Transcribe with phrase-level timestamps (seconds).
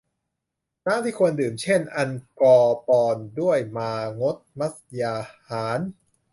[0.85, 2.09] น้ำที่ควรดื่ม เช่น อัน
[2.41, 2.57] กอ
[2.87, 5.13] ปรด้วยมางษมัศยา
[5.49, 5.79] หาร